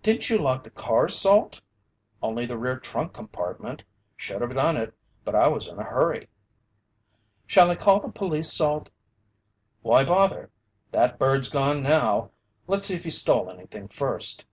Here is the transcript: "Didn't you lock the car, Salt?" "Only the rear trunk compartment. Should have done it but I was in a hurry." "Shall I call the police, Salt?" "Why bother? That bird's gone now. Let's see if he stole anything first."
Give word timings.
"Didn't 0.00 0.30
you 0.30 0.38
lock 0.38 0.62
the 0.62 0.70
car, 0.70 1.08
Salt?" 1.08 1.60
"Only 2.22 2.46
the 2.46 2.56
rear 2.56 2.78
trunk 2.78 3.12
compartment. 3.14 3.82
Should 4.16 4.40
have 4.40 4.54
done 4.54 4.76
it 4.76 4.94
but 5.24 5.34
I 5.34 5.48
was 5.48 5.66
in 5.66 5.76
a 5.80 5.82
hurry." 5.82 6.28
"Shall 7.48 7.72
I 7.72 7.74
call 7.74 7.98
the 7.98 8.12
police, 8.12 8.52
Salt?" 8.52 8.90
"Why 9.82 10.04
bother? 10.04 10.52
That 10.92 11.18
bird's 11.18 11.48
gone 11.50 11.82
now. 11.82 12.30
Let's 12.68 12.84
see 12.86 12.94
if 12.94 13.02
he 13.02 13.10
stole 13.10 13.50
anything 13.50 13.88
first." 13.88 14.44